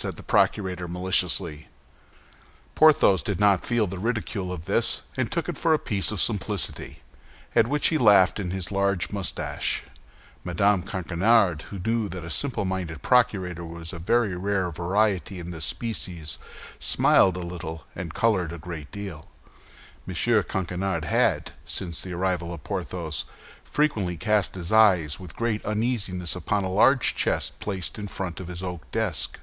said 0.00 0.14
the 0.14 0.22
procurator, 0.22 0.86
maliciously. 0.86 1.66
Porthos 2.76 3.20
did 3.20 3.40
not 3.40 3.66
feel 3.66 3.88
the 3.88 3.98
ridicule 3.98 4.52
of 4.52 4.66
this, 4.66 5.02
and 5.16 5.32
took 5.32 5.48
it 5.48 5.58
for 5.58 5.74
a 5.74 5.78
piece 5.78 6.12
of 6.12 6.20
simplicity, 6.20 7.00
at 7.56 7.66
which 7.66 7.88
he 7.88 7.98
laughed 7.98 8.38
in 8.38 8.52
his 8.52 8.70
large 8.70 9.10
mustache. 9.10 9.82
Mme. 10.44 10.82
Coquenard, 10.82 11.62
who 11.62 11.80
knew 11.84 12.08
that 12.10 12.22
a 12.22 12.30
simple 12.30 12.64
minded 12.64 13.02
procurator 13.02 13.64
was 13.64 13.92
a 13.92 13.98
very 13.98 14.36
rare 14.36 14.70
variety 14.70 15.40
in 15.40 15.50
the 15.50 15.60
species, 15.60 16.38
smiled 16.78 17.36
a 17.36 17.40
little, 17.40 17.84
and 17.96 18.14
colored 18.14 18.52
a 18.52 18.58
great 18.58 18.92
deal. 18.92 19.26
M. 20.06 20.14
Coquenard 20.14 21.06
had, 21.06 21.52
since 21.66 22.02
the 22.02 22.12
arrival 22.12 22.54
of 22.54 22.62
Porthos, 22.62 23.24
frequently 23.64 24.16
cast 24.16 24.54
his 24.54 24.70
eyes 24.70 25.18
with 25.18 25.34
great 25.34 25.64
uneasiness 25.64 26.36
upon 26.36 26.62
a 26.62 26.70
large 26.70 27.16
chest 27.16 27.58
placed 27.58 27.98
in 27.98 28.06
front 28.06 28.38
of 28.38 28.46
his 28.46 28.62
oak 28.62 28.88
desk. 28.92 29.40